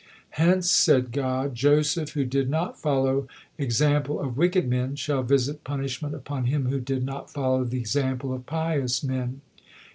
[0.31, 3.27] "Hence," said God, "Joseph, who did not follow
[3.59, 8.33] example of wicked men, shall visit punishment upon him who did not follow the example
[8.33, 9.41] of pious men."